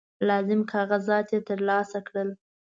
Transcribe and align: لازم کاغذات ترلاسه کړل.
لازم 0.27 0.59
کاغذات 0.71 1.29
ترلاسه 1.47 1.99
کړل. 2.07 2.29